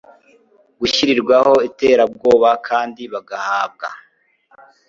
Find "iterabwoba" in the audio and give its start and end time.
1.69-2.49